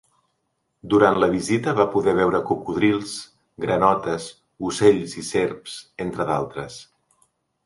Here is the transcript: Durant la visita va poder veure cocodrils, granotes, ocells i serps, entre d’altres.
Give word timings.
Durant 0.93 1.17
la 1.23 1.27
visita 1.33 1.73
va 1.79 1.85
poder 1.95 2.15
veure 2.19 2.41
cocodrils, 2.47 3.13
granotes, 3.67 4.27
ocells 4.71 5.15
i 5.23 5.27
serps, 5.29 5.77
entre 6.09 6.29
d’altres. 6.33 6.81